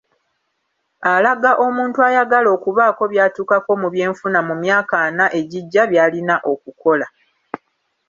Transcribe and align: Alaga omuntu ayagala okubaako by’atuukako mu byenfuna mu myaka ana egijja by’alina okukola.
Alaga 1.13 1.51
omuntu 1.65 1.99
ayagala 2.07 2.47
okubaako 2.57 3.03
by’atuukako 3.11 3.71
mu 3.81 3.87
byenfuna 3.93 4.39
mu 4.47 4.55
myaka 4.63 4.95
ana 5.07 5.25
egijja 5.39 5.83
by’alina 5.91 6.35
okukola. 6.51 7.07